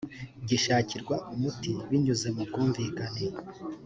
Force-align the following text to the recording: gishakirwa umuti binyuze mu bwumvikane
gishakirwa 0.47 1.15
umuti 1.33 1.71
binyuze 1.89 2.27
mu 2.35 2.43
bwumvikane 2.49 3.25